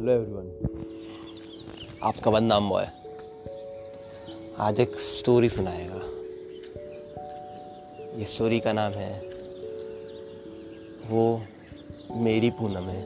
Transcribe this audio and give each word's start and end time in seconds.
Hello 0.00 0.12
everyone 0.12 0.46
आपका 2.02 2.30
बदनाम 2.30 2.68
boy 2.68 2.84
आज 4.58 4.80
एक 4.80 4.94
स्टोरी 4.98 5.48
सुनाएगा. 5.48 6.00
ये 8.18 8.24
स्टोरी 8.24 8.60
का 8.60 8.72
नाम 8.72 8.92
है, 8.92 9.10
वो 11.10 11.42
मेरी 12.16 12.50
पूनम 12.50 12.88
है. 12.88 13.02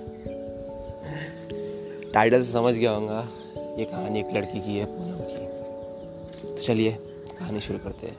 टाइटल 2.13 2.43
से 2.43 2.53
समझ 2.53 2.75
गया 2.75 2.91
होगा, 2.91 3.21
ये 3.79 3.85
कहानी 3.85 4.21
एक 4.21 4.37
लड़की 4.37 4.61
की 4.61 4.79
है, 4.79 4.87
पूनम 4.87 5.19
की. 5.25 6.47
तो 6.47 6.63
चलिए, 6.63 6.97
कहानी 7.39 7.61
शुरू 7.61 7.79
करते 7.79 8.07
हैं. 8.07 8.17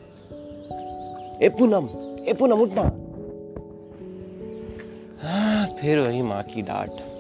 ए 1.42 1.50
पूनम 1.50 1.90
ए 2.30 2.34
पूनम, 2.34 2.62
उठना. 2.62 2.84
हाँ 5.24 5.68
फिर 5.82 6.00
वही 6.00 6.22
माँ 6.22 6.44
की 6.44 6.62
डांट. 6.62 7.15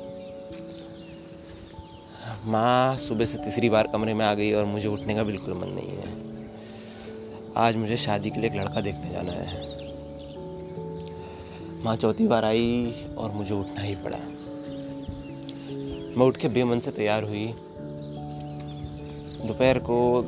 माँ 2.47 2.97
सुबह 2.97 3.25
से 3.25 3.37
तीसरी 3.37 3.69
बार 3.69 3.87
कमरे 3.87 4.13
में 4.13 4.25
आ 4.25 4.33
गई 4.33 4.53
और 4.53 4.65
मुझे 4.65 4.87
उठने 4.87 5.15
का 5.15 5.23
बिल्कुल 5.23 5.53
मन 5.53 5.67
नहीं 5.67 5.89
है। 5.89 6.09
आज 7.57 7.75
मुझे 7.75 7.97
शादी 7.97 8.29
के 8.29 8.39
लिए 8.39 8.49
एक 8.49 8.55
लड़का 8.55 8.81
देखने 8.81 9.09
जाना 9.11 9.31
है। 9.31 9.63
माँ 11.83 11.95
चौथी 11.95 12.27
बार 12.27 12.45
आई 12.45 12.95
और 13.17 13.31
मुझे 13.31 13.53
उठना 13.55 13.81
ही 13.81 13.95
पड़ा। 13.95 14.17
मैं 16.17 16.27
उठ 16.27 16.37
के 16.37 16.47
बेमन 16.47 16.79
से 16.79 16.91
तैयार 16.91 17.23
हुई। 17.23 17.45
दोपहर 19.47 19.79
को 19.79 20.21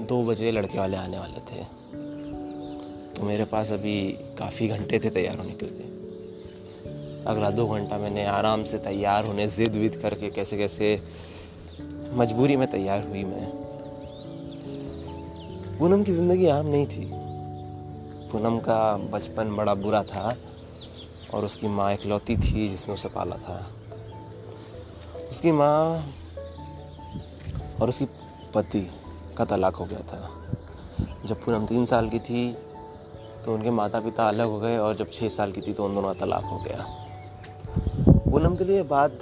दो 0.00 0.24
बजे 0.24 0.52
लड़के 0.52 0.78
वाले 0.78 0.96
आने 0.96 1.18
वाले 1.18 1.40
थे। 1.40 1.64
तो 3.14 3.22
मेरे 3.22 3.44
पास 3.44 3.72
अभी 3.72 4.08
काफ़ी 4.38 4.68
घंटे 4.68 4.98
थे 4.98 5.10
तैयार 5.10 5.38
होने 5.38 5.52
के 5.52 5.66
लिए। 5.66 5.84
अगला 7.26 7.50
दो 7.50 7.66
घंटा 7.66 7.98
मैंने 7.98 8.24
आराम 8.26 8.64
से 8.64 8.78
तैयार 8.78 9.24
होने 9.24 9.48
जिद 9.48 9.74
विद 9.74 9.96
करके 9.96 10.30
कैसे 10.30 10.56
कैसे 10.56 11.02
मजबूरी 12.14 12.56
में 12.56 12.66
तैयार 12.70 13.06
हुई 13.08 13.22
मैं। 13.24 13.46
पूनम 15.78 16.02
की 16.02 16.12
ज़िंदगी 16.12 16.46
आम 16.48 16.66
नहीं 16.66 16.86
थी। 16.86 17.10
पूनम 18.32 18.58
का 18.58 18.96
बचपन 19.12 19.54
बड़ा 19.56 19.74
बुरा 19.74 20.02
था 20.02 20.36
और 21.34 21.44
उसकी 21.44 21.68
माँ 21.68 21.92
इकलौती 21.94 22.36
थी 22.36 22.68
जिसने 22.68 22.94
उसे 22.94 23.08
पाला 23.08 23.36
था। 23.36 23.58
उसकी 25.30 25.52
माँ 25.52 26.04
और 27.80 27.88
उसकी 27.88 28.04
पति 28.54 28.86
का 29.38 29.44
तलाक 29.44 29.74
हो 29.74 29.84
गया 29.84 30.00
था। 30.00 30.30
जब 31.26 31.44
पूनम 31.44 31.66
तीन 31.66 31.86
साल 31.86 32.08
की 32.08 32.18
थी 32.18 32.52
तो 33.44 33.54
उनके 33.54 33.70
माता 33.70 34.00
पिता 34.00 34.28
अलग 34.28 34.46
हो 34.46 34.58
गए 34.60 34.78
और 34.78 34.96
जब 34.96 35.10
छः 35.10 35.28
साल 35.28 35.52
की 35.52 35.60
थी 35.60 35.72
तो 35.72 35.84
उन 35.84 35.94
दोनों 35.94 36.14
का 36.14 36.24
तलाक 36.24 36.44
हो 36.44 36.58
गया। 36.58 37.07
पूनम 38.30 38.56
के 38.56 38.64
लिए 38.64 38.82
बात 38.82 39.20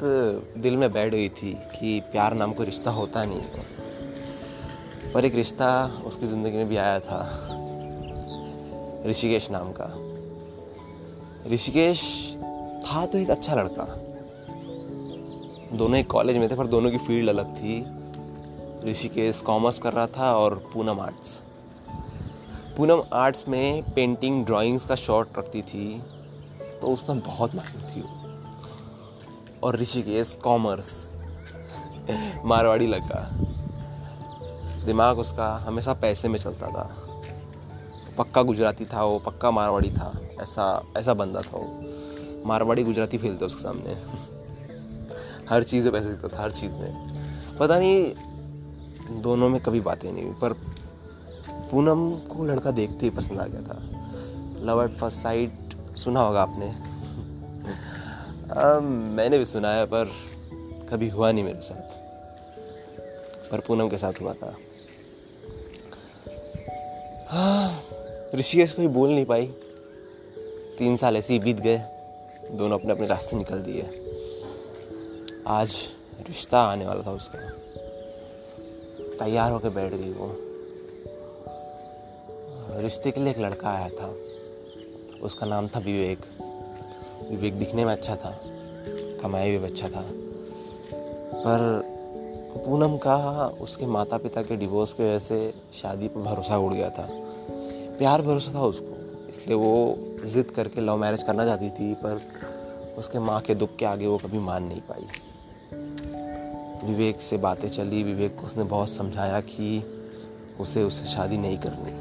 दिल 0.59 0.77
में 0.77 0.93
बैठ 0.93 1.11
गई 1.13 1.29
थी 1.31 1.53
कि 1.73 2.01
प्यार 2.13 2.35
नाम 2.35 2.53
को 2.53 2.63
रिश्ता 2.63 2.91
होता 2.91 3.25
नहीं 3.25 3.41
है। 3.41 3.65
पर 5.13 5.25
एक 5.25 5.35
रिश्ता 5.35 5.69
उसकी 6.07 6.27
ज़िंदगी 6.27 6.57
में 6.57 6.69
भी 6.69 6.77
आया 6.77 6.99
था, 7.01 7.19
ऋषिकेश 9.07 9.49
नाम 9.51 9.71
का। 9.77 9.87
ऋषिकेश 11.53 12.03
था 12.87 13.05
तो 13.07 13.19
एक 13.19 13.31
अच्छा 13.31 13.55
लड़का। 13.55 13.85
दोनों 15.73 15.99
एक 15.99 16.11
कॉलेज 16.11 16.37
में 16.37 16.51
थे, 16.51 16.57
पर 16.57 16.67
दोनों 16.67 16.91
की 16.91 16.99
फ़ील्ड 16.99 17.31
अलग 17.31 17.55
थी। 17.57 18.91
ऋषिकेश 18.91 19.41
कॉमर्स 19.41 19.79
कर 19.79 19.93
रहा 19.93 20.07
था 20.19 20.35
और 20.37 20.55
पूनम 20.75 21.01
आर्ट्स 21.01 21.41
पूनम 22.77 23.03
आर्ट्स 23.15 23.49
में 23.49 23.83
पेंटिंग 23.95 24.45
ड्राइंग्स 24.47 24.87
का 24.87 24.95
शॉर्ट 24.97 25.39
रखती 25.39 25.63
थी 25.63 25.89
तो 26.81 26.87
उसमें 26.87 27.21
बहुत 27.21 27.55
माहिर 27.55 27.91
थी 27.91 28.03
और 29.63 29.77
ऋषिकेश 29.77 30.39
कॉमर्स 30.45 31.17
मारवाड़ी 32.45 32.87
लगा 32.87 33.31
दिमाग 34.85 35.19
उसका 35.19 35.57
हमेशा 35.57 35.95
पैसे 35.95 36.29
में 36.29 36.39
चलता 36.39 36.67
था। 36.67 36.97
पक्का 38.19 38.43
गुजराती 38.43 38.85
था 38.85 39.05
वो, 39.05 39.19
पक्का 39.19 39.51
मारवाड़ी 39.51 39.91
था, 39.91 40.21
ऐसा 40.41 40.83
ऐसा 40.97 41.15
बंदा 41.15 41.41
था 41.41 41.57
वो। 41.57 41.85
मारवाड़ी 42.47 42.85
गुजराती 42.85 43.19
फीलते 43.19 43.45
उसके 43.45 43.63
सामने। 43.63 44.03
हर 45.51 45.63
चीज़ 45.63 45.85
में 45.85 45.93
पैसे 45.93 46.09
देता 46.09 46.39
था, 46.39 46.43
हर 46.43 46.51
चीज़ 46.51 46.73
में। 46.73 47.11
पता 47.59 47.79
नहीं, 47.79 48.15
दोनों 49.23 49.49
में 49.49 49.61
कभी 49.61 49.81
बातें 49.81 50.13
नहीं 50.13 50.25
हुई, 50.25 50.35
पर 50.41 50.53
पूनम 51.51 52.17
को 52.17 52.45
लड़का 52.45 52.71
देखते 52.71 52.99
ही 53.03 53.11
पसंद 53.11 53.41
आ 53.41 53.45
गया 53.47 53.61
था। 53.61 53.83
लव 54.63 54.85
एट 54.85 54.97
फ़र्स्ट 54.97 55.19
साइट 55.19 55.59
सुना 55.97 56.21
होगा 56.21 56.43
आपने। 56.43 56.96
आ, 58.57 58.81
मैंने 58.81 59.39
भी 59.39 59.45
सुना 59.45 59.75
है 59.75 59.87
पर 59.87 60.05
कभी 60.91 61.09
हुआ 61.09 61.33
नहीं 61.33 61.45
मेरे 61.45 61.61
साथ। 61.61 61.97
पर 63.51 63.61
पूनम 63.61 63.89
के 63.89 63.99
साथ 63.99 64.13
हुआ 64.21 64.33
था। 64.33 64.57
हाँ 67.29 67.83
ऋषिकेश 68.35 68.73
कोई 68.73 68.87
बोल 68.87 69.11
नहीं 69.11 69.25
पाई। 69.25 69.47
तीन 70.79 70.97
साल 70.97 71.17
ऐसे 71.17 71.33
ही 71.33 71.39
बीत 71.39 71.57
गए 71.57 71.79
दोनों 72.51 72.79
अपने 72.79 72.93
अपने 72.93 73.07
रास्ते 73.07 73.37
निकल 73.37 73.63
दिए। 73.63 73.83
आज 75.47 75.75
रिश्ता 76.29 76.61
आने 76.61 76.87
वाला 76.87 77.03
था 77.03 77.11
उसका। 77.11 77.39
तैयार 79.25 79.53
होकर 79.53 79.69
बैठ 79.69 79.93
गई 79.95 80.13
वो। 80.13 80.37
रिश्ते 82.81 83.11
के 83.11 83.21
लिए 83.21 83.31
एक 83.31 83.39
लड़का 83.39 83.69
आया 83.69 83.89
था। 83.89 84.17
उसका 85.23 85.47
नाम 85.47 85.69
था 85.69 85.79
विवेक। 85.79 86.46
विवेक 87.31 87.59
दिखने 87.59 87.85
में 87.85 87.93
अच्छा 87.93 88.17
था, 88.17 88.39
कमाई 89.23 89.51
भी 89.51 89.67
अच्छा 89.67 89.89
था। 89.89 90.05
पर 91.37 91.83
पूनम 92.67 92.97
का 92.97 93.47
उसके 93.61 93.87
माता 93.87 94.19
पिता 94.19 94.43
के 94.43 94.57
डिवोर्स 94.57 94.93
की 94.93 95.03
वजह 95.03 95.19
से 95.19 95.55
शादी 95.73 96.09
पर 96.09 96.21
भरोसा 96.21 96.59
उड़ 96.59 96.75
गया 96.75 96.91
था। 96.91 97.09
प्यार 97.99 98.23
भरोसा 98.23 98.55
था 98.55 98.61
उसको, 98.61 98.97
इसलिए 99.31 99.57
वो 99.57 99.99
ज़िद 100.25 100.51
करके 100.51 100.81
लव 100.81 100.97
मैरिज 100.97 101.23
करना 101.23 101.45
चाहती 101.45 101.71
थी, 101.71 101.95
पर 101.95 102.21
उसके 102.99 103.19
माँ 103.19 103.41
के 103.41 103.55
दुख 103.55 103.77
के 103.77 103.85
आगे 103.85 104.07
वो 104.07 104.19
कभी 104.19 104.39
मान 104.39 104.65
नहीं 104.65 104.81
पाई। 104.81 105.07
विवेक 106.89 107.21
से 107.21 107.37
बातें 107.37 107.69
चली, 107.69 108.03
विवेक 108.03 108.37
को 108.37 108.47
उसने 108.47 108.65
बहुत 108.65 108.91
समझाया 108.91 109.41
कि 109.41 109.85
उसे 110.61 110.83
उससे 110.83 111.07
शादी 111.07 111.39
नहीं 111.39 111.59
करनी। 111.59 111.93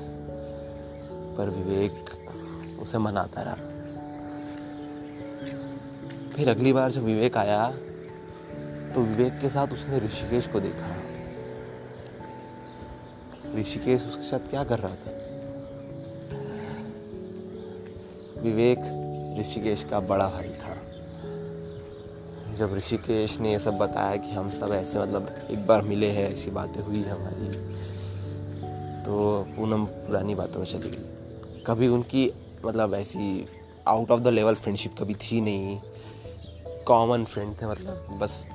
पर 1.38 1.50
विवेक 1.50 2.10
उसे 2.82 2.98
मनाता 2.98 3.42
रहा। 3.42 3.75
फिर 6.36 6.50
अगली 6.50 6.74
बार 6.74 6.92
जब 6.92 7.04
विवेक 7.04 7.38
आया 7.38 7.68
तो 8.96 9.02
विवेक 9.02 9.34
के 9.42 9.50
साथ 9.50 9.68
उसने 9.68 10.00
ऋषिकेश 10.00 10.48
को 10.48 10.60
देखा। 10.60 10.96
ऋषिकेश 13.56 14.06
उसके 14.06 14.24
साथ 14.24 14.50
क्या 14.50 14.64
कर 14.64 14.80
रहा 14.80 14.96
था? 14.96 15.12
विवेक 18.42 19.38
ऋषिकेश 19.40 19.84
का 19.84 20.00
बड़ा 20.00 20.28
भाई 20.30 20.50
था। 20.50 20.76
जब 22.56 22.76
ऋषिकेश 22.76 23.40
ने 23.40 23.52
ये 23.52 23.60
सब 23.60 23.78
बताया 23.78 24.16
कि 24.16 24.32
हम 24.32 24.52
सब 24.52 24.72
ऐसे 24.72 25.00
मतलब 25.00 25.34
एक 25.52 25.66
बार 25.68 25.82
मिले 25.82 26.08
हैं, 26.08 26.32
ऐसी 26.34 26.52
बातें 26.52 26.82
हुई 26.82 27.04
हमारी 27.04 27.48
तो 29.06 29.46
पूनम 29.58 29.86
पुरानी 29.86 30.36
बातों 30.36 30.60
में 30.60 30.68
चली 30.68 30.90
गई। 30.90 31.64
कभी 31.68 31.88
उनकी 31.88 32.32
मतलब 32.66 32.94
ऐसी 32.94 33.46
out 33.88 34.12
of 34.12 34.22
the 34.22 34.28
level 34.28 34.56
friendship 34.56 34.96
कभी 35.00 35.16
थी 35.16 35.42
नहीं। 35.42 35.80
कॉमन 36.88 37.24
फ्रेंड 37.26 37.54
थे 37.62 37.66
मतलब 37.66 38.18
बस 38.22 38.46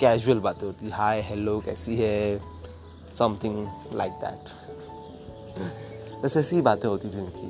कैजुअल 0.00 0.40
बातें 0.40 0.66
होती 0.66 0.90
हाय 0.90 1.20
हेलो 1.20 1.58
कैसी 1.60 1.96
है? 1.96 2.40
समथिंग 3.18 3.66
लाइक 3.94 4.12
दैट 4.12 4.44
बस 6.24 6.36
ऐसी 6.36 6.60
बातें 6.60 6.88
होती 6.88 7.08
थी 7.08 7.20
उनकी। 7.20 7.48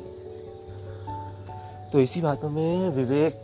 तो 1.92 2.00
इसी 2.00 2.20
बातों 2.20 2.50
में 2.50 2.88
विवेक 2.88 3.34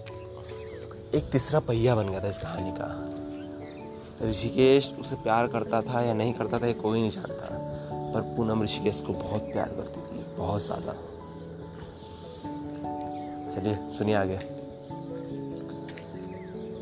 एक 1.15 1.31
तीसरा 1.33 1.61
पहिया 1.61 1.95
बन 1.97 2.09
गया 2.09 2.21
था 2.21 2.29
इस 2.29 2.39
कहानी 2.39 2.73
का। 2.73 4.31
ऋषिकेश 4.31 4.95
उसे 5.01 5.17
प्यार 5.17 5.47
करता 5.47 5.83
था 5.83 6.01
या 6.01 6.15
नहीं 6.15 6.33
करता 6.33 6.59
था, 6.59 6.67
ये 6.67 6.73
कोई 6.73 7.01
नहीं 7.01 7.11
जानता। 7.11 7.49
पर 8.15 8.21
पूनम 8.37 8.63
ऋषिकेश 8.63 9.01
को 9.01 9.13
बहुत 9.13 9.43
प्यार 9.43 9.69
करती 9.69 10.01
थी, 10.01 10.25
बहुत 10.37 10.63
ज़्यादा। 10.63 10.93
चलिए, 13.51 13.79
सुनिए 13.91 14.15
आगे। 14.15 14.54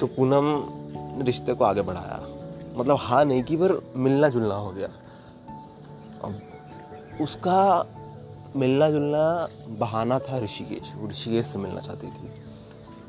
तो 0.03 0.07
पूनम 0.07 1.23
रिश्ते 1.23 1.55
को 1.55 1.65
आगे 1.65 1.83
बढ़ाया। 1.83 2.21
मतलब 2.77 2.97
हाँ 3.01 3.25
नहीं 3.25 3.43
की, 3.43 3.57
पर 3.57 3.93
मिलना 3.97 4.29
जुलना 4.29 4.55
हो 4.55 4.71
गया। 4.71 4.89
अब 6.25 6.41
उसका 7.21 7.87
मिलना 8.57 8.91
जुलना 8.91 9.49
बहाना 9.69 10.19
था 10.19 10.39
ऋषिकेश। 10.39 10.93
वो 10.97 11.09
ऋषिकेश 11.09 11.47
से 11.47 11.59
मिलना 11.59 11.81
चाहती 11.81 12.07
थी। 12.07 12.31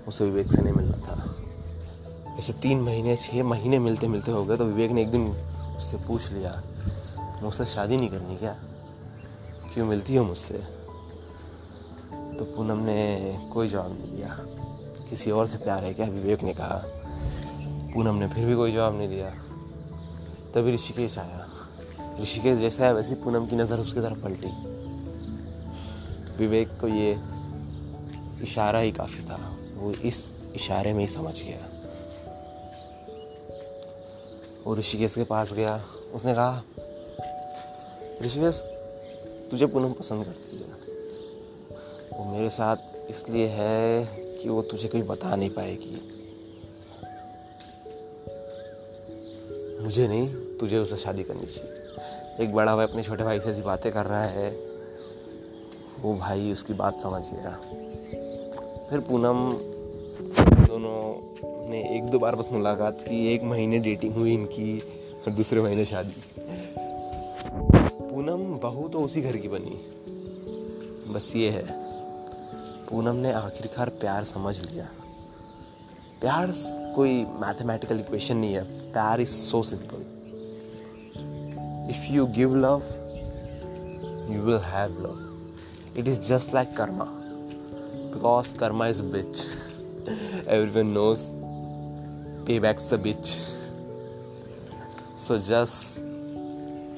उसे 0.07 0.25
विवेक 0.25 0.51
से 0.51 0.61
नहीं 0.61 0.73
मिलना 0.73 0.97
था। 0.97 2.35
ऐसे 2.37 2.53
तीन 2.53 2.81
महीने 2.81 3.15
छः 3.17 3.43
महीने 3.43 3.79
मिलते 3.79 4.07
मिलते 4.07 4.31
हो 4.31 4.45
गए 4.45 4.57
तो 4.57 4.65
विवेक 4.65 4.91
ने 4.91 5.01
एक 5.01 5.11
दिन 5.11 5.27
उससे 5.77 5.97
पूछ 5.97 6.31
लिया, 6.31 6.63
मुझसे 7.43 7.65
शादी 7.65 7.97
नहीं 7.97 8.09
करनी 8.09 8.37
क्या? 8.37 8.55
क्यों 9.73 9.85
मिलती 9.85 10.15
हो 10.15 10.25
मुझसे? 10.25 10.57
तो 12.37 12.45
पूनम 12.45 12.77
ने 12.77 13.39
कोई 13.53 13.67
जवाब 13.67 13.91
नहीं 13.91 14.15
दिया। 14.15 14.39
किसी 15.13 15.31
और 15.31 15.47
से 15.47 15.57
प्यार 15.57 15.83
है 15.83 15.93
क्या? 15.93 16.05
विवेक 16.05 16.43
ने 16.43 16.53
कहा। 16.53 16.81
पूनम 17.93 18.15
ने 18.15 18.27
फिर 18.27 18.45
भी 18.45 18.55
कोई 18.55 18.71
जवाब 18.71 18.97
नहीं 18.97 19.09
दिया। 19.09 19.29
तभी 20.55 20.73
ऋषिकेश 20.73 21.17
आया। 21.17 21.47
ऋषिकेश 22.19 22.57
जैसा 22.57 22.85
है, 22.85 22.93
वैसे 22.93 23.15
पूनम 23.15 23.45
की 23.45 23.55
नज़र 23.55 23.79
उसकी 23.79 23.99
तरफ़ 23.99 24.23
पलटी। 24.23 24.47
विवेक 26.37 26.67
को 26.81 26.87
ये 26.87 27.11
इशारा 28.43 28.79
ही 28.79 28.91
काफ़ी 28.91 29.23
था। 29.23 29.57
वो 29.75 29.91
इस 29.91 30.31
इशारे 30.55 30.93
में 30.93 30.99
ही 30.99 31.07
समझ 31.07 31.43
गया। 31.43 31.67
वो 34.67 34.75
ऋषिकेश 34.75 35.15
के 35.15 35.23
पास 35.23 35.53
गया। 35.53 35.83
उसने 36.13 36.33
कहा, 36.33 36.63
ऋषिकेश, 38.21 38.55
तुझे 39.51 39.65
पूनम 39.65 39.93
पसंद 39.93 40.25
करती 40.25 40.57
है। 40.57 40.73
वो 42.19 42.31
मेरे 42.31 42.49
साथ 42.49 42.77
इसलिए 43.09 43.47
है 43.47 44.22
कि 44.43 44.49
वो 44.49 44.61
तुझे 44.61 44.87
कभी 44.87 45.01
बता 45.01 45.35
नहीं 45.35 45.49
पाएगी। 45.49 46.19
मुझे 49.83 50.07
नहीं, 50.07 50.27
तुझे 50.33 50.77
उससे 50.77 50.97
शादी 50.97 51.23
करनी 51.23 51.45
चाहिए। 51.45 52.45
एक 52.45 52.53
बड़ा 52.53 52.75
भाई 52.75 52.87
अपने 52.87 53.03
छोटे 53.03 53.23
भाई 53.23 53.39
से 53.39 53.49
ऐसी 53.49 53.61
बातें 53.61 53.91
कर 53.91 54.05
रहा 54.05 54.23
है, 54.23 54.51
वो 56.01 56.15
भाई 56.15 56.51
उसकी 56.51 56.73
बात 56.73 57.01
समझ 57.01 57.23
गया। 57.33 57.59
फिर 58.89 58.99
पूनम 58.99 59.53
दोनों 60.67 61.33
ने 61.69 61.97
एक 61.97 62.03
दो 62.03 62.19
बार 62.19 62.35
बस 62.35 62.45
मुलाकात 62.51 63.01
की, 63.01 63.33
एक 63.33 63.43
महीने 63.43 63.79
डेटिंग 63.79 64.13
हुई 64.13 64.33
इनकी, 64.33 64.79
और 65.27 65.31
दूसरे 65.31 65.61
महीने 65.61 65.85
शादी। 65.85 66.43
पूनम 67.99 68.59
बहू 68.59 68.89
तो 68.89 68.99
उसी 68.99 69.21
घर 69.21 69.37
की 69.37 69.47
बनी। 69.47 69.79
बस 71.13 71.33
ये 71.35 71.49
है। 71.49 71.92
पूनम 72.93 73.15
ने 73.15 73.31
आखिरकार 73.31 73.89
प्यार 73.89 74.23
समझ 74.23 74.71
लिया। 74.71 74.85
प्यार 76.21 76.51
कोई 76.95 77.25
मैथमेटिकल 77.25 77.99
इक्वेशन 77.99 78.37
नहीं 78.37 78.53
है। 78.53 78.91
प्यार 78.91 79.21
is 79.21 79.29
so 79.29 79.63
simple 79.63 80.01
if 81.89 82.11
you 82.13 82.25
give 82.25 82.55
love 82.55 82.83
you 84.33 84.41
will 84.41 84.57
have 84.57 84.89
love 84.89 85.99
it 85.99 86.07
is 86.07 86.19
just 86.19 86.53
like 86.53 86.77
karma 86.77 87.05
because 87.05 88.55
karma 88.55 88.87
is 88.87 89.03
bitch 89.03 89.41
everyone 90.47 90.91
knows 90.93 91.23
payback's 92.47 92.93
a 92.93 92.99
bitch 93.03 93.25
so 95.19 95.37
just 95.37 95.99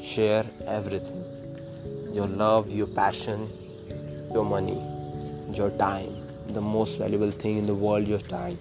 share 0.03 0.51
everything 0.69 2.15
your 2.17 2.29
love 2.29 2.69
your 2.69 2.89
passion 2.89 3.47
your 4.35 4.45
money 4.45 4.94
your 5.54 5.70
time 5.70 6.16
the 6.52 6.60
most 6.60 6.98
valuable 6.98 7.30
thing 7.30 7.58
in 7.58 7.66
the 7.66 7.74
world 7.74 8.06
your 8.08 8.18
time 8.18 8.58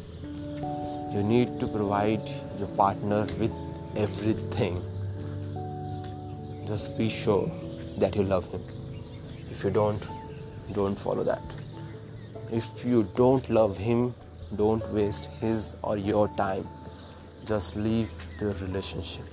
you 1.13 1.23
need 1.23 1.59
to 1.59 1.67
provide 1.67 2.29
your 2.59 2.67
partner 2.79 3.25
with 3.39 3.51
everything 3.95 4.81
just 6.67 6.97
be 6.97 7.09
sure 7.09 7.49
that 7.97 8.15
you 8.15 8.23
love 8.23 8.45
him 8.51 8.61
if 9.49 9.63
you 9.63 9.71
don't 9.71 10.07
don't 10.73 10.99
follow 10.99 11.23
that 11.23 11.41
if 12.51 12.85
you 12.85 13.07
don't 13.15 13.49
love 13.49 13.77
him 13.77 14.13
don't 14.55 14.87
waste 14.93 15.29
his 15.39 15.75
or 15.81 15.97
your 15.97 16.27
time 16.37 16.67
just 17.45 17.75
leave 17.75 18.11
the 18.39 18.53
relationship 18.61 19.25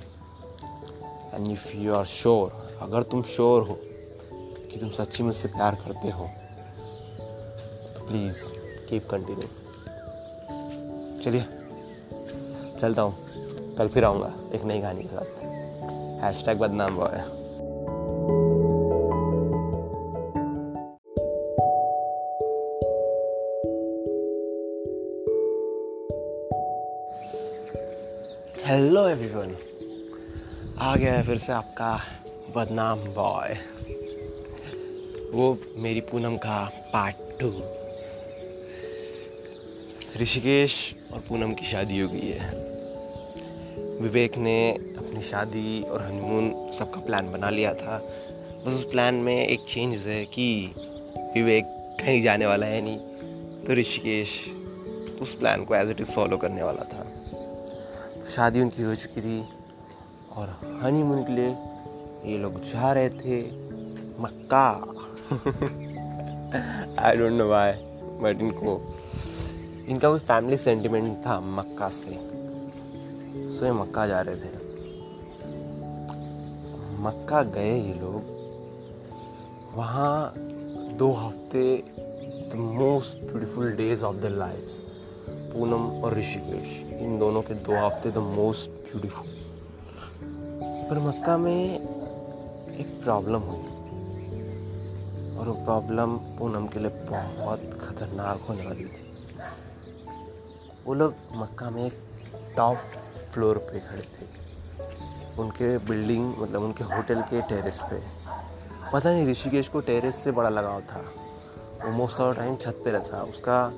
and 1.35 1.51
if 1.51 1.75
you 1.75 1.95
are 1.95 2.07
sure 2.07 2.51
अगर 2.83 3.03
तुम 3.11 3.23
sure 3.35 3.63
हो 3.69 3.75
कि 4.71 4.79
तुम 4.81 4.91
सच्ची 4.97 5.23
मुझसे 5.23 5.49
प्यार 5.49 5.75
करते 5.85 6.11
हो 6.17 6.25
तो 6.25 6.40
प्लीज़ 8.12 8.40
कीप 8.90 9.04
कंटिन्यू 9.12 9.48
चलिए, 11.22 11.42
चलता 12.80 13.02
हूँ। 13.02 13.76
कल 13.76 13.88
फिर 13.88 14.06
आऊँगा, 14.06 14.34
एक 14.56 14.64
नई 14.64 14.82
कहानी 14.82 15.04
के 15.04 15.08
साथ। 15.08 16.24
हैश 16.24 16.44
टैग 16.46 16.60
बदनाम 16.60 16.96
बॉय 16.96 17.18
हेलो 28.66 29.08
एवरीवन 29.08 29.56
आ 30.78 30.96
गया 30.96 31.14
है 31.14 31.24
फिर 31.26 31.38
से 31.38 31.54
आपका 31.54 32.00
बदनाम 32.56 33.00
बॉय 33.14 33.58
वो 35.34 35.58
मेरी 35.78 36.02
पूनम 36.02 36.38
का 36.38 36.64
पार्ट 36.94 37.16
टू 37.40 37.81
ऋषिकेश 40.22 40.74
और 41.14 41.20
पूनम 41.20 41.54
की 41.54 41.66
शादी 41.66 42.00
हो 42.00 42.08
गई 42.10 42.28
है। 42.30 42.50
विवेक 44.02 44.38
ने 44.38 44.72
अपनी 44.98 45.22
शादी 45.22 45.82
और 45.84 46.02
हनीमून 46.02 46.72
सबका 46.72 47.00
प्लान 47.02 47.32
बना 47.32 47.50
लिया 47.50 47.74
था। 47.74 47.98
बस 48.66 48.74
उस 48.74 48.84
प्लान 48.92 49.16
में 49.16 49.48
एक 49.48 49.60
चेंज 49.60 50.08
है 50.08 50.24
कि 50.26 50.74
विवेक 51.36 51.66
कहीं 52.02 52.22
जाने 52.22 52.46
वाला 52.46 52.66
है 52.66 52.82
नहीं 52.82 52.98
तो 53.66 53.74
ऋषिकेश 53.74 54.30
उस 55.22 55.34
प्लान 55.36 55.66
को 55.66 55.76
एज 55.76 55.90
इट 55.90 56.02
इज़ 56.02 56.12
फॉलो 56.12 56.38
करने 56.38 56.64
वाला 56.64 56.84
था। 56.84 57.08
शादी 58.36 58.62
उनकी 58.62 58.84
हो 58.84 58.96
चुकी 58.96 59.22
थी 59.22 59.40
और 60.36 60.80
हनीमून 60.84 61.24
के 61.24 61.34
लिए 61.34 61.50
ये 62.32 62.38
लोग 62.38 62.64
जा 62.64 62.94
रहे 62.94 63.10
थे 63.10 63.42
Mecca. 64.22 64.68
I 67.00 67.18
don't 67.18 67.32
know 67.32 67.50
why 67.50 67.72
but 68.22 68.42
इनको 68.42 68.78
इनका 69.88 70.10
कोई 70.10 70.20
फैमिली 70.20 70.58
सेंटिमेंट 70.58 71.26
था 71.26 71.40
मक्का 71.40 71.90
से। 71.90 72.14
सो 73.50 73.66
ये 73.66 73.72
मक्का 73.72 74.08
जा 74.08 74.22
रहे 74.22 74.36
थे। 74.36 74.62
मक्का 77.02 77.44
गए 77.44 77.80
ये 77.82 77.94
लोग। 77.94 78.42
वहाँ 79.76 80.34
दो 80.98 81.12
हफ़्ते 81.12 81.84
the 82.52 82.56
most 82.56 83.18
beautiful 83.18 83.72
days 83.72 84.04
of 84.04 84.16
the 84.16 84.26
life 84.26 84.80
Poonam 85.30 86.02
और 86.04 86.18
ऋषिकेश, 86.18 87.02
इन 87.02 87.20
दोनों 87.20 87.42
के 87.42 87.54
दो 87.54 87.86
हफ़्ते 87.86 88.12
द 88.12 88.18
मोस्ट 88.18 88.70
ब्यूटीफुल 88.70 89.28
पर 90.90 91.00
मक्का 91.00 91.38
में 91.38 91.76
एक 92.78 93.04
प्रॉब्लम 93.04 93.40
हुई। 93.40 93.64
और 95.38 95.48
वो 95.48 95.54
प्रॉब्लम 95.54 96.18
पूनम 96.18 96.68
के 96.68 96.80
लिए 96.80 96.90
बहुत 96.90 97.60
खतरनाक 97.60 98.42
होने 98.50 98.66
वाली 98.66 98.86
थी। 98.86 99.11
वो 100.86 100.94
लोग 100.94 101.14
मक्का 101.36 101.70
में 101.70 101.92
टॉप 102.58 102.78
फ्लोर 103.34 103.58
पे 103.58 103.80
खड़े 103.80 104.02
थे। 104.02 104.42
उनके 105.42 105.78
बिल्डिंग 105.78 106.36
मतलब 106.38 106.62
उनके 106.62 106.84
होटल 106.84 107.22
के 107.22 107.42
टेरेस 107.42 107.84
पे। 107.84 108.04
पता 108.94 109.12
नहीं, 109.12 109.28
ऋषिकेश 109.28 109.68
को 109.68 109.80
टेरेस 109.80 110.16
से 110.16 110.32
बड़ा 110.32 110.50
लगाव 110.50 110.82
था। 110.82 111.06
वो 111.86 111.92
मोस्ट 111.92 112.18
ऑफ़ 112.18 112.38
टाइम 112.38 112.56
छत 112.56 112.82
पे 112.86 112.92
रहता। 112.92 113.22
उसका 113.22 113.74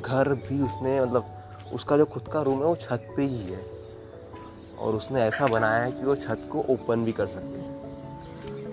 घर 0.00 0.34
भी 0.34 0.62
उसने 0.62 1.00
मतलब 1.00 1.24
उसका 1.72 1.96
जो 1.96 2.04
खुद 2.04 2.28
का 2.28 2.42
रूम 2.42 2.58
है, 2.58 2.64
वो 2.64 2.76
छत 2.76 3.14
पे 3.16 3.22
ही 3.22 3.42
है। 3.42 3.78
और 4.78 4.94
उसने 4.94 5.22
ऐसा 5.22 5.46
बनाया 5.46 5.82
है 5.84 5.92
कि 5.92 6.02
वो 6.02 6.16
छत 6.16 6.48
को 6.52 6.60
ओपन 6.60 7.04
भी 7.04 7.12
कर 7.12 7.26
सकते 7.26 7.68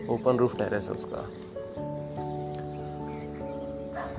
ओपन 0.08 0.38
रूफ 0.38 0.58
टेरेस 0.58 0.89
है 0.89 0.96
उसका। 0.96 1.22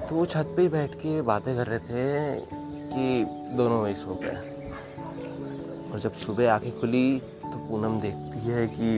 तो 0.06 0.14
वो 0.16 0.26
छत 0.26 0.54
पे 0.56 0.62
ही 0.62 0.68
बैठ 0.68 0.94
के 0.94 1.23
बातें 1.23 1.56
कर 1.56 1.66
रहे 1.66 1.78
थे। 1.78 2.55
कि 2.86 3.24
दोनों 3.56 3.82
वही 3.82 3.94
सो 3.94 4.14
गए। 4.14 4.36
और 5.92 5.98
जब 5.98 6.12
सुबह 6.12 6.52
आँखें 6.52 6.80
खुली 6.80 7.20
तो 7.20 7.68
पूनम 7.68 8.00
देखती 8.00 8.38
है 8.38 8.66
कि 8.70 8.90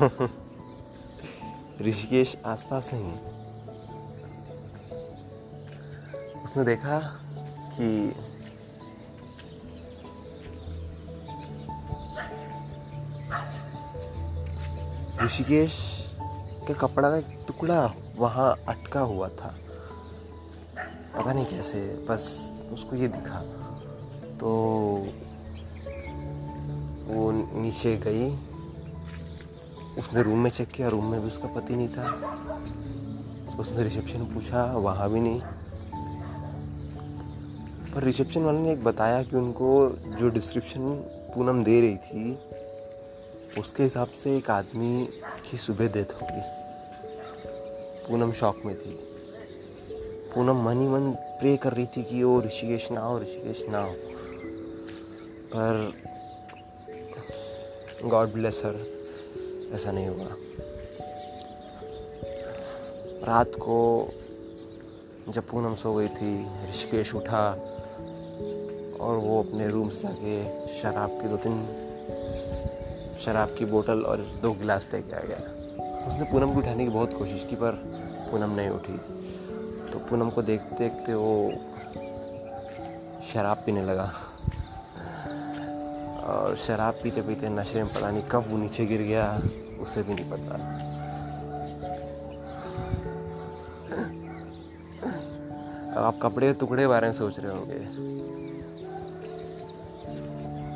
ऋषिकेश 1.88 2.36
आसपास 2.46 2.90
नहीं 2.92 3.04
है। 3.04 3.18
उसने 6.44 6.64
देखा 6.64 6.98
कि 7.74 8.14
ऋषिकेश 15.24 15.76
के 16.66 16.74
कपड़ा 16.74 17.10
का 17.10 17.16
एक 17.16 17.44
टुकड़ा 17.46 17.94
वहाँ 18.16 18.56
अटका 18.68 19.00
हुआ 19.00 19.28
था। 19.28 19.54
पता 21.16 21.32
नहीं 21.32 21.46
कैसे, 21.46 22.06
बस 22.08 22.50
उसको 22.72 22.96
ये 22.96 23.08
दिखा। 23.08 23.40
तो 24.40 24.48
वो 27.06 27.30
नीचे 27.60 27.96
गई। 27.96 28.36
उसने 29.98 30.22
रूम 30.22 30.38
में 30.38 30.50
चेक 30.50 30.68
किया 30.68 30.88
रूम 30.88 31.04
में 31.04 31.20
भी 31.20 31.28
उसका 31.28 31.48
पति 31.48 31.76
नहीं 31.76 31.88
था। 31.88 32.04
उसने 33.58 33.82
रिसेप्शन 33.82 34.24
पूछा, 34.24 34.64
वहाँ 34.64 35.10
भी 35.10 35.20
नहीं। 35.20 35.40
पर 37.94 38.02
रिसेप्शन 38.02 38.42
वाले 38.42 38.58
ने 38.58 38.72
एक 38.72 38.84
बताया 38.84 39.22
कि 39.22 39.36
उनको 39.36 39.88
जो 39.88 40.28
डिस्क्रिप्शन 40.28 40.80
पूनम 41.34 41.64
दे 41.64 41.80
रही 41.80 41.96
थी, 41.96 42.38
उसके 43.60 43.82
हिसाब 43.82 44.08
से 44.08 44.36
एक 44.36 44.50
आदमी 44.50 45.08
की 45.50 45.56
सुबह 45.56 45.88
डेथ 45.88 46.22
होगी। 46.22 46.42
पूनम 48.08 48.32
शॉक 48.32 48.62
में 48.64 48.76
थी। 48.76 49.09
पूनम 50.34 50.62
मन 50.62 50.80
ही 50.80 50.86
मन 50.88 51.10
प्रे 51.40 51.56
कर 51.56 51.72
रही 51.72 51.86
थी 51.86 52.02
कि 52.02 52.22
वो 52.22 52.40
ऋषिकेश 52.42 52.90
ना 52.92 53.00
हो 53.00 53.18
ऋषिकेश 53.18 53.64
ना 53.68 53.82
हो 53.84 53.92
पर 55.54 55.92
गॉड 58.04 58.32
ब्लेस 58.32 58.62
हर 58.64 58.76
ऐसा 59.74 59.92
नहीं 59.92 60.08
हुआ। 60.08 60.26
रात 63.26 63.52
को 63.54 64.08
जब 65.28 65.48
पूनम 65.48 65.74
सो 65.74 65.94
गई 65.94 66.08
थी, 66.08 66.32
ऋषिकेश 66.70 67.14
उठा 67.14 67.50
और 69.00 69.16
वो 69.16 69.42
अपने 69.42 69.68
रूम 69.68 69.88
से 69.88 70.08
आके 70.08 70.68
शराब 70.80 71.20
की 71.22 71.28
दो 71.28 71.36
तीन, 71.36 71.62
शराब 73.24 73.54
की 73.58 73.64
बोतल 73.64 74.02
और 74.02 74.16
दो 74.42 74.52
गिलास 74.52 74.88
लेके 74.94 75.12
आ 75.12 75.20
गया। 75.20 75.38
उसने 76.08 76.24
पूनम 76.32 76.52
को 76.52 76.58
उठाने 76.58 76.84
की 76.84 76.90
बहुत 76.90 77.18
कोशिश 77.18 77.46
की, 77.50 77.56
पर 77.56 77.72
पूनम 78.30 78.50
नहीं 78.50 78.68
उठी। 78.68 78.98
तो 79.92 79.98
पूनम 80.00 80.30
को 80.30 80.42
देखते 80.42 80.76
देखते 80.78 81.14
वो 81.14 81.50
शराब 83.32 83.62
पीने 83.66 83.82
लगा। 83.82 84.10
और 86.26 86.56
शराब 86.56 86.94
पीते 87.02 87.22
पीते 87.22 87.48
नशे 87.48 87.82
में 87.82 87.92
पता 87.94 88.10
नहीं 88.10 88.22
कब 88.30 88.44
वो 88.48 88.56
नीचे 88.58 88.86
गिर 88.86 89.02
गया, 89.02 89.26
उसे 89.80 90.02
भी 90.02 90.14
नहीं 90.14 90.30
पता। 90.30 90.54
अब 95.90 96.04
आप 96.04 96.18
कपड़े 96.22 96.52
टुकड़े 96.52 96.86
बारे 96.86 97.06
में 97.06 97.14
सोच 97.14 97.38
रहे 97.38 97.52
होंगे। 97.52 97.78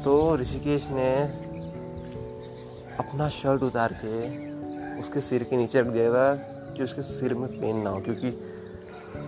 तो 0.05 0.37
ऋषिकेश 0.37 0.89
ने 0.91 1.13
अपना 2.99 3.29
शर्ट 3.29 3.63
उतार 3.63 3.93
के 4.05 4.17
उसके 5.01 5.21
सिर 5.21 5.43
के 5.45 5.57
नीचे 5.57 5.81
रख 5.81 5.87
दिया 5.87 6.11
था 6.11 6.35
कि 6.75 6.83
उसके 6.83 7.03
सिर 7.03 7.35
में 7.35 7.49
पेन 7.51 7.77
ना 7.77 7.91
हो, 7.91 8.01
क्योंकि 8.01 8.31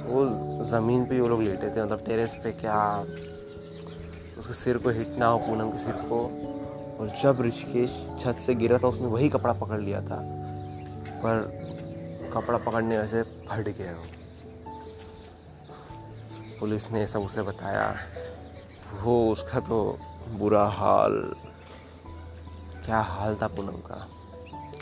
वो 0.07 0.27
ज़मीन 0.65 1.05
पे 1.07 1.21
वो 1.21 1.29
लोग 1.29 1.43
लेटे 1.43 1.71
थे 1.71 1.85
मतलब 1.85 2.05
टेरेस 2.07 2.35
पे 2.45 2.53
क्या 2.53 2.79
उसके 4.39 4.53
सिर 4.53 4.79
को 4.79 4.91
हिट 4.91 5.17
ना 5.19 5.27
हो, 5.27 5.39
पूनम 5.39 5.71
के 5.71 5.79
सिर 5.79 5.95
को। 6.09 6.19
और 7.01 7.15
जब 7.23 7.41
ऋषिकेश 7.43 7.91
छत 8.21 8.37
से 8.37 8.55
गिरा 8.55 8.79
था, 8.79 8.89
उसने 8.89 9.07
वही 9.07 9.29
कपड़ा 9.29 9.53
पकड़ 9.53 9.81
लिया 9.81 10.01
था, 10.01 10.19
पर 11.23 12.31
कपड़ा 12.35 12.59
पकड़ने 12.59 12.99
वैसे 12.99 13.23
फट 13.23 13.69
गया। 13.69 13.95
पुलिस 16.61 16.91
ने 16.93 17.07
सब 17.07 17.21
उसे 17.21 17.43
बताया। 17.43 17.95
वो 19.03 19.33
उसका 19.33 19.61
तो 19.61 19.99
बुरा 20.31 20.65
हाल। 20.65 21.35
क्या 22.85 23.01
हाल 23.01 23.37
था 23.43 23.47
पूनम 23.47 23.81
का? 23.87 24.07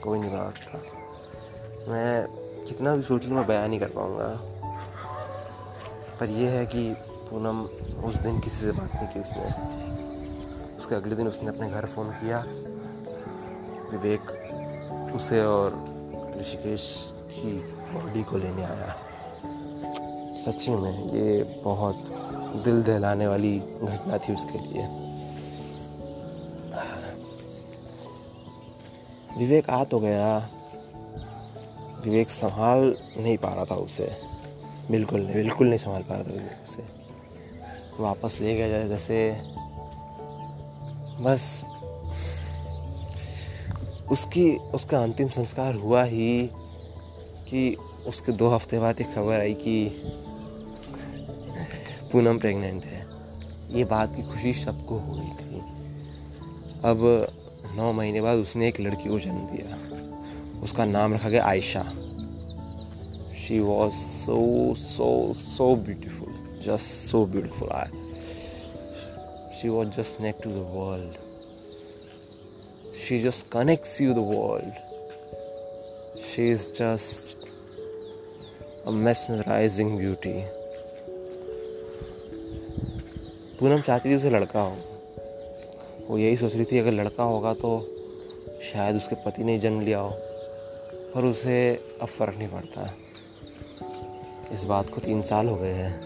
कोई 0.03 0.19
नहीं 0.19 0.31
बात 0.31 0.57
था 0.59 0.83
मैं 1.89 2.27
कितना 2.67 2.95
भी 2.97 3.03
सोच 3.03 3.25
लूँ, 3.25 3.37
मैं 3.37 3.47
बयान 3.47 3.69
नहीं 3.71 3.81
कर 3.81 3.89
पाऊँगा। 3.89 4.29
पर 6.21 6.31
यह 6.31 6.51
है 6.51 6.67
कि 6.67 6.95
पूनम 6.99 7.63
उस 8.05 8.17
दिन 8.17 8.41
किसी 8.41 8.57
से 8.57 8.73
बात 8.73 8.95
नहीं 8.95 9.07
की 9.07 9.21
उसने। 9.21 9.75
उसके 10.77 10.95
अगले 10.95 11.17
दिन 11.17 11.29
उसने 11.29 11.49
अपने 11.49 11.71
घर 11.71 11.87
फ़ोन 11.87 12.11
किया। 12.11 12.45
विवेक 13.91 14.21
उसे 15.15 15.45
और 15.45 15.85
ऋषिकेश 16.41 17.15
की 17.31 17.53
बॉडी 17.93 18.23
को 18.23 18.39
लेने 18.39 18.65
आया। 18.65 18.97
सच्ची 20.37 20.71
में 20.71 21.11
ये 21.13 21.61
बहुत 21.65 21.97
दिल 22.65 22.83
दहलाने 22.83 23.27
वाली 23.27 23.59
घटना 23.59 24.19
थी 24.19 24.35
उसके 24.35 24.59
लिए। 24.59 25.05
विवेक 29.39 29.71
आ 29.71 29.85
तो 29.85 29.99
गया। 29.99 30.49
विवेक 32.05 32.31
संभाल 32.31 32.97
नहीं 33.17 33.39
पा 33.39 33.49
रहा 33.49 33.65
था 33.65 33.75
उसे। 33.75 34.34
बिल्कुल 34.91 35.21
नहीं 35.21 35.35
बिल्कुल 35.35 35.67
नहीं 35.67 35.79
संभाल 35.79 36.03
पा 36.03 36.15
रहा 36.15 36.25
था 36.25 36.63
उसे 36.65 36.83
वापस 38.03 38.39
ले 38.41 38.55
गया 38.55 38.69
जाए 38.69 38.89
जैसे 38.89 39.41
बस, 41.21 41.65
उसकी, 44.11 44.57
उसका 44.57 45.03
अंतिम 45.03 45.29
संस्कार 45.29 45.75
हुआ 45.75 46.05
ही 46.05 46.51
कि 47.49 47.77
उसके 48.07 48.33
दो 48.33 48.49
हफ़्ते 48.49 48.79
बाद 48.79 49.01
एक 49.01 49.15
खबर 49.15 49.41
आई 49.41 49.55
कि 49.55 50.03
पूनम 52.13 52.39
प्रेग्नेंट 52.39 52.85
है। 52.85 53.07
ये 53.71 53.85
बात 53.85 54.17
की 54.17 54.23
खुशी 54.23 54.53
सबको 54.53 54.99
हो 54.99 55.13
गई 55.13 55.31
थी। 55.31 55.61
अब 56.85 57.29
नौ 57.77 57.93
महीने 57.93 58.21
बाद 58.21 58.39
उसने 58.39 58.69
एक 58.69 58.81
लड़की 58.81 59.09
को 59.09 59.21
जन्म 59.21 59.39
दिया। 59.39 59.79
उसका 60.61 60.85
नाम 60.85 61.15
रखा 61.15 61.29
गया 61.29 61.45
Ayesha. 61.45 61.93
She 63.49 63.59
was 63.59 63.93
so 63.93 64.75
so 64.75 65.35
so 65.35 65.75
beautiful 65.77 66.33
just 66.63 66.87
so 67.11 67.27
beautiful 67.27 67.69
I 67.69 67.89
she 69.61 69.69
was 69.69 69.89
just 69.89 70.21
neck 70.21 70.37
to 70.45 70.51
the 70.51 70.67
world 70.71 71.15
she 72.99 73.19
just 73.19 73.47
connects 73.53 74.01
you 74.01 74.15
the 74.15 74.19
world 74.19 74.75
she 76.21 76.49
is 76.49 76.73
just 76.73 77.37
a 78.89 78.93
mesmerizing 78.93 79.91
beauty. 79.99 80.33
Poonam 83.61 83.81
चाहती 83.81 84.11
थी 84.11 84.17
उसे 84.17 84.31
लड़का 84.31 84.63
हो। 84.63 84.77
वो 86.09 86.19
यही 86.19 86.37
सोच 86.37 86.55
रही 86.55 86.65
थी, 86.65 86.79
अगर 86.79 86.93
लड़का 86.93 87.25
होगा 87.25 87.55
तो 87.55 87.71
शायद 88.73 88.97
उसके 88.97 89.17
पति 89.17 89.45
ने 89.45 89.59
जन्म 89.59 89.81
लिया 89.81 89.99
हो, 89.99 90.11
पर 91.15 91.25
उसे 91.25 91.57
अब 92.03 92.09
फ़र्क 92.09 92.35
नहीं 92.39 92.49
पड़ता। 92.49 92.95
इस 94.55 94.65
बात 94.65 94.91
को 94.91 95.01
तीन 95.01 95.23
साल 95.23 95.49
हो 95.49 95.57
गए 95.57 95.73
हैं। 95.73 96.01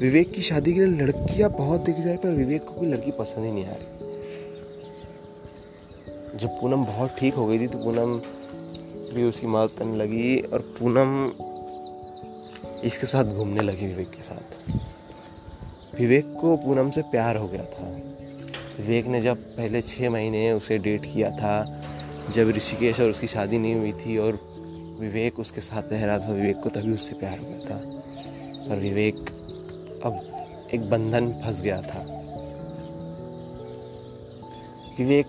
विवेक 0.00 0.30
की 0.32 0.42
शादी 0.42 0.72
के 0.72 0.80
लिए 0.80 1.06
लड़कियाँ 1.06 1.50
बहुत 1.50 1.80
दिख 1.80 1.96
जाए, 1.96 2.16
पर 2.16 2.28
विवेक 2.28 2.64
को 2.64 2.72
कोई 2.72 2.88
लड़की 2.88 3.10
पसंद 3.10 3.44
ही 3.44 3.52
नहीं 3.52 3.64
आ 3.64 3.70
रही। 3.70 3.86
जब 6.38 6.48
पूनम 6.60 6.84
बहुत 6.84 7.10
ठीक 7.10 7.34
हो 7.34 7.46
गई 7.46 7.58
थी 7.58 7.66
तो 7.66 7.78
पूनम 7.78 8.16
भी 9.14 9.24
उसकी 9.24 9.46
मदद 9.46 9.70
करने 9.78 9.96
लगी 9.96 10.40
और 10.40 10.58
पूनम 10.58 11.26
इसके 12.84 13.06
साथ 13.06 13.24
घूमने 13.24 13.60
लगी 13.60 13.86
विवेक 13.86 14.10
के 14.10 14.22
साथ। 14.22 14.78
विवेक 15.98 16.34
को 16.40 16.56
पूनम 16.56 16.90
से 16.90 17.02
प्यार 17.02 17.36
हो 17.36 17.48
गया 17.48 17.64
था। 17.64 17.90
विवेक 18.78 19.06
ने 19.06 19.20
जब 19.20 19.36
पहले 19.36 19.82
छः 19.82 20.10
महीने 20.10 20.52
उसे 20.52 20.78
डेट 20.78 21.04
किया 21.04 21.30
था, 21.30 21.82
जब 22.30 22.48
ऋषिकेश 22.48 23.00
और 23.00 23.10
उसकी 23.10 23.26
शादी 23.26 23.58
नहीं 23.58 23.74
हुई 23.74 23.92
थी 23.92 24.18
और 24.18 24.53
विवेक 25.04 25.38
उसके 25.38 25.60
साथ 25.60 25.92
रह 25.92 26.04
रहा 26.04 26.18
था, 26.18 26.32
विवेक 26.32 26.62
को 26.62 26.68
तभी 26.68 26.92
उससे 26.92 27.14
प्यार 27.14 27.38
हो 27.38 27.46
गया 27.46 27.58
था। 27.58 27.80
पर 28.68 28.76
विवेक 28.76 29.16
अब 30.04 30.14
एक 30.74 30.90
बंधन 30.90 31.32
फंस 31.32 31.62
गया 31.62 31.82
था। 31.82 32.02
विवेक 34.98 35.26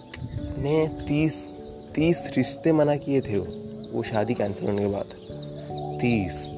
ने 0.58 0.88
तीस 1.08 1.60
तीस 1.96 2.32
रिश्ते 2.38 2.72
मना 2.72 2.96
किए 2.96 3.22
थे 3.22 3.38
वो 3.40 3.66
वो 3.98 4.04
शादी 4.04 4.34
कैंसिल 4.34 4.68
होने 4.68 4.82
के 4.82 4.88
बाद। 4.88 5.06
तीस। 6.02 6.50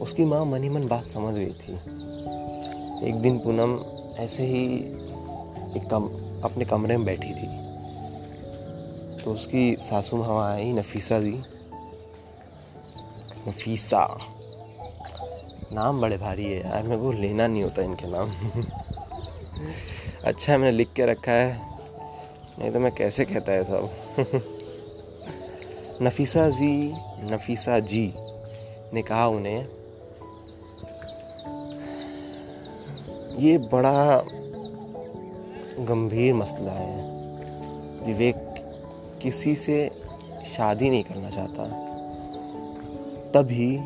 उसकी 0.00 0.24
माँ 0.24 0.44
मनी 0.44 0.68
मन 0.68 0.86
बात 0.88 1.10
समझ 1.10 1.34
गई 1.34 1.52
थी। 1.52 1.74
एक 3.08 3.14
दिन 3.14 3.38
पूनम 3.38 3.80
ऐसे 4.16 4.42
ही 4.42 4.64
एक 5.76 5.88
कम, 5.90 6.04
अपने 6.44 6.64
कमरे 6.64 6.96
में 6.96 7.06
बैठी 7.06 7.30
थी। 7.30 7.67
तो 9.28 9.32
उसकी 9.34 9.76
सासू 9.80 10.16
माँ 10.16 10.54
आई, 10.54 10.72
नफीसा 10.72 11.18
जी। 11.20 11.30
नफीसा। 13.48 14.18
नाम 15.72 16.00
बड़े 16.00 16.16
भारी 16.16 16.44
है 16.44 16.60
यार, 16.60 16.82
मेरे 16.82 17.00
को 17.02 17.12
लेना 17.12 17.46
नहीं 17.46 17.62
होता 17.62 17.82
इनके 17.82 18.06
नाम। 18.06 18.30
अच्छा 20.24 20.52
है, 20.52 20.58
मैंने 20.58 20.76
लिख 20.76 20.92
के 20.92 21.06
रखा 21.06 21.32
है। 21.32 21.60
नहीं 22.58 22.70
तो 22.72 22.80
मैं 22.80 22.92
कैसे 22.92 23.24
कहता 23.24 23.52
है 23.52 23.64
सब? 23.64 23.90
नफीसा 26.02 26.48
जी 26.50 26.72
नफीसा 27.32 27.78
जी, 27.78 28.12
ने 28.94 29.02
कहा 29.02 29.26
उन्हें, 29.28 29.68
ये 33.38 33.58
बड़ा 33.58 34.22
गंभीर 35.84 36.34
मसला 36.34 36.72
है। 36.72 36.96
विवेक 38.06 38.47
किसी 39.22 39.54
से 39.56 39.76
शादी 40.46 40.90
नहीं 40.90 41.02
करना 41.04 41.30
चाहता। 41.30 41.66
तभी 43.32 43.76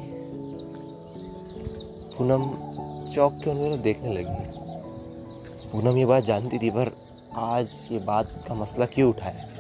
पूनम 2.17 2.45
चौक 3.15 3.33
के 3.35 3.51
उन्होंने 3.51 3.79
देखने 3.79 4.13
लगी। 4.15 4.51
पूनम 5.73 5.97
ये 5.97 6.07
बात 6.07 6.25
जानती 6.25 6.59
थी, 6.59 6.71
पर 6.71 6.91
आज 7.35 7.69
ये 7.93 7.99
बात 7.99 8.33
का 8.49 8.55
मसला 8.55 8.87
क्यों 8.87 9.09
उठाया 9.11 9.51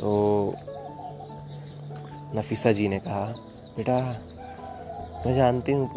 तो 0.00 0.54
नफीसा 2.36 2.72
जी 2.72 2.88
ने 2.88 2.98
कहा, 2.98 3.24
बेटा, 3.76 3.98
मैं 5.26 5.34
जानती 5.34 5.72
हूँ 5.72 5.88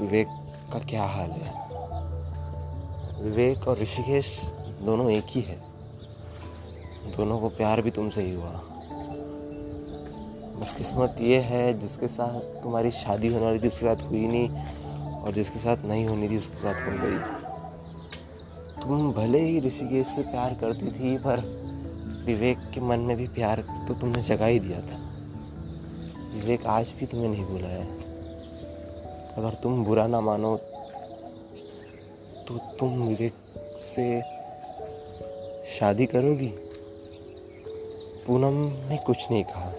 विवेक 0.00 0.28
का 0.72 0.78
क्या 0.80 1.04
हाल 1.04 1.30
है। 1.30 1.52
विवेक 3.22 3.68
और 3.68 3.78
ऋषिकेश 3.78 4.28
दोनों 4.82 5.10
एक 5.10 5.24
ही 5.28 5.40
है। 5.40 5.67
दोनों 7.16 7.38
को 7.38 7.48
प्यार 7.48 7.80
भी 7.82 7.90
तुमसे 7.90 8.22
ही 8.22 8.34
हुआ। 8.34 8.50
बस 10.60 10.74
किस्मत 10.78 11.16
ये 11.20 11.38
है, 11.40 11.78
जिसके 11.78 12.08
साथ 12.08 12.62
तुम्हारी 12.62 12.90
शादी 12.90 13.28
होने 13.28 13.44
वाली 13.44 13.58
थी, 13.58 13.68
उसके 13.68 13.86
साथ 13.86 14.02
हुई 14.02 14.26
नहीं, 14.26 14.48
और 15.18 15.32
जिसके 15.32 15.58
साथ 15.58 15.84
नहीं 15.84 16.06
होनी 16.06 16.28
थी, 16.28 16.38
उसके 16.38 16.56
साथ 16.56 16.74
हो 16.74 16.92
गई। 17.02 17.18
तुम 18.82 19.12
भले 19.12 19.38
ही 19.38 19.60
ऋषिकेश 19.60 20.06
से 20.06 20.22
प्यार 20.22 20.54
करती 20.54 20.86
थी, 20.86 21.16
पर 21.18 21.40
विवेक 22.26 22.58
के 22.74 22.80
मन 22.80 23.00
में 23.00 23.16
भी 23.16 23.28
प्यार 23.28 23.60
तो 23.88 23.94
तुमने 23.94 24.22
जगा 24.22 24.46
ही 24.46 24.60
दिया 24.60 24.80
था। 24.80 24.98
विवेक 26.34 26.66
आज 26.66 26.92
भी 27.00 27.06
तुम्हें 27.06 27.28
नहीं 27.28 27.44
भूला 27.44 27.68
है। 27.68 27.86
अगर 29.36 29.54
तुम 29.62 29.84
बुरा 29.84 30.06
ना 30.06 30.20
मानो 30.20 30.56
तो 32.48 32.58
तुम 32.78 33.02
विवेक 33.02 33.34
से 33.78 34.20
शादी 35.68 36.06
करोगी? 36.06 36.52
पूनम 38.28 38.54
ने 38.88 38.96
कुछ 38.96 39.30
नहीं 39.30 39.44
कहा। 39.44 39.72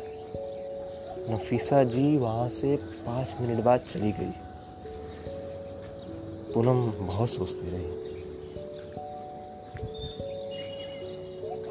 नफीसा 1.34 1.84
जी 1.84 2.18
वहाँ 2.18 2.50
से 2.50 2.75
पाँच 2.75 3.34
मिनट 3.41 3.63
बाद 3.63 3.79
चली 3.79 4.12
गई। 4.12 4.32
पूनम 6.53 7.08
बहुत 7.08 7.29
सोचती 7.29 7.70
रही। 7.70 7.84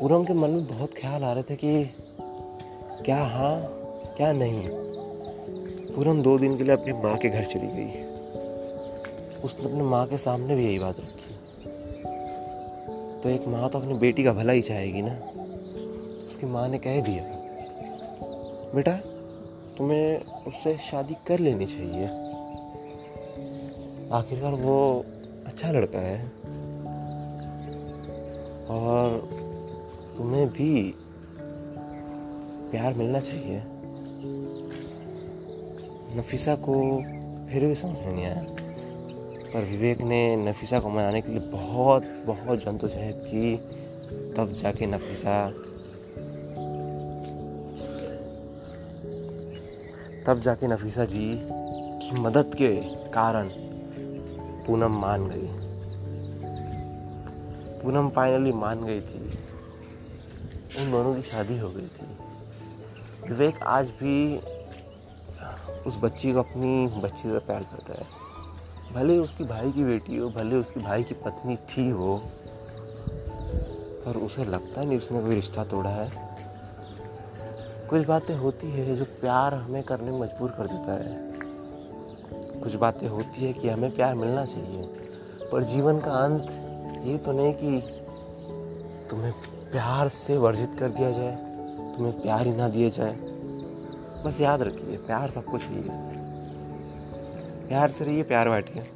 पूनम 0.01 0.25
के 0.25 0.33
मन 0.33 0.51
में 0.51 0.67
बहुत 0.67 0.95
ख्याल 0.95 1.25
आ 1.25 1.33
रहे 1.33 1.43
थे 1.43 1.57
कि 1.57 1.85
क्या 3.05 3.25
हाँ 3.25 3.61
क्या 4.17 4.33
नहीं। 4.33 4.69
पूनम 5.95 6.23
दो 6.23 6.39
दिन 6.39 6.57
के 6.57 6.63
लिए 6.65 6.73
अपनी 6.73 6.93
माँ 6.93 7.17
के 7.17 7.29
घर 7.29 7.45
चली 7.45 7.67
गई। 7.67 8.05
उसने 9.45 9.65
अपने 9.65 9.83
माँ 9.83 10.07
के 10.07 10.19
सामने 10.19 10.57
भी 10.57 10.65
यही 10.65 10.79
बात 10.79 10.97
रखी। 11.01 11.35
तो 13.23 13.29
एक 13.29 13.49
माँ 13.49 13.71
तो 13.71 13.79
अपनी 13.79 13.95
बेटी 13.95 14.25
का 14.25 14.33
भला 14.33 14.53
ही 14.53 14.63
चाहेगी 14.63 15.03
ना। 15.03 15.38
उसकी 16.39 16.47
माँ 16.47 16.69
ने 16.69 16.79
कह 16.79 17.01
दिया, 17.03 17.23
बेटा, 18.75 18.93
तुम्हें 19.79 20.21
उससे 20.47 20.77
शादी 20.79 21.15
कर 21.27 21.39
लेनी 21.39 21.67
चाहिए। 21.67 22.05
आखिरकार 24.13 24.53
वो 24.55 24.77
अच्छा 25.47 25.71
लड़का 25.73 25.99
है 25.99 26.19
और 28.69 29.19
तुम्हें 30.17 30.47
भी 30.49 30.95
प्यार 32.71 32.95
मिलना 32.95 33.21
चाहिए। 33.21 33.63
नफीसा 36.17 36.55
को 36.55 36.75
फिर 37.51 37.67
भी 37.67 37.75
समझ 37.75 37.97
नहीं 37.99 38.25
आया। 38.25 38.45
पर 39.55 39.65
विवेक 39.65 40.01
ने 40.01 40.21
नफीसा 40.37 40.81
को 40.81 40.89
मनाने 40.89 41.21
के 41.23 41.33
लिए 41.33 41.51
बहुत 41.53 42.05
बहुत 42.27 42.59
जद्दोजहद 42.59 43.25
की, 43.27 43.57
तब 44.37 44.53
जाके 44.53 44.87
नफीसा 44.87 45.35
तब 50.29 50.41
जाके 50.41 50.67
नफीसा 50.67 51.05
जी 51.05 51.41
की 51.43 52.21
मदद 52.21 52.55
के 52.55 52.77
कारण 53.11 53.51
पूनम 54.67 55.01
मान 55.01 55.29
गई। 55.29 55.49
पूनम 57.83 58.09
फाइनली 58.09 58.53
मान 58.53 58.85
गई 58.85 59.01
थी। 59.01 59.39
उन 60.79 60.91
दोनों 60.91 61.15
की 61.15 61.23
शादी 61.23 61.59
हो 61.59 61.71
गई 61.71 61.87
थी। 61.87 62.07
विवेक 63.29 63.63
आज 63.63 63.91
भी 63.91 64.39
उस 65.87 65.99
बच्ची 66.03 66.33
को 66.33 66.39
अपनी 66.39 66.87
बच्ची 66.87 67.23
से 67.23 67.39
प्यार 67.39 67.63
करता 67.63 67.93
है। 67.93 68.07
भले 68.93 69.19
उसकी 69.19 69.45
भाई 69.45 69.73
की 69.73 69.85
बेटी 69.85 70.17
हो, 70.17 70.31
भले 70.31 70.57
उसकी 70.57 70.81
भाई 70.81 71.03
की 71.03 71.15
पत्नी 71.15 71.57
थी 71.57 71.93
वो 71.93 72.23
पर 74.07 74.17
उसे 74.17 74.45
लगता 74.45 74.85
नहीं 74.85 74.99
उसने 74.99 75.21
कोई 75.21 75.35
रिश्ता 75.35 75.65
तोड़ा 75.65 75.91
है। 75.91 76.28
कुछ 77.89 78.07
बातें 78.07 78.35
होती 78.35 78.71
है 78.71 78.95
जो 78.97 79.05
प्यार 79.21 79.55
हमें 79.55 79.83
करने 79.83 80.11
में 80.11 80.19
मजबूर 80.21 80.51
कर 80.51 80.67
देता 80.67 80.95
है। 80.95 82.61
कुछ 82.61 82.75
बातें 82.75 83.07
होती 83.09 83.45
है 83.45 83.53
कि 83.53 83.69
हमें 83.69 83.95
प्यार 83.95 84.15
मिलना 84.15 84.45
चाहिए, 84.45 84.83
पर 85.53 85.63
जीवन 85.63 85.99
का 85.99 86.13
अंत 86.13 86.51
ये 87.07 87.17
तो 87.19 87.33
नहीं 87.33 87.53
कि 87.53 87.81
तुम्हें 89.11 89.33
प्यार 89.73 90.09
से 90.09 90.37
वर्जित 90.37 90.77
कर 90.79 90.89
दिया 90.89 91.11
जाए, 91.11 91.35
तुम्हें 91.97 92.21
प्यार 92.23 92.47
ही 92.47 92.53
ना 92.53 92.69
दिया 92.69 92.89
जाए। 92.89 93.17
बस 94.25 94.41
याद 94.41 94.63
रखिए, 94.63 94.97
प्यार 94.97 95.31
सब 95.31 95.45
कुछ 95.45 95.69
ही 95.69 95.83
है। 95.83 95.99
प्यार 97.69 97.91
से 97.91 98.05
रहिए, 98.05 98.23
प्यार 98.23 98.49
बांटिए। 98.49 98.87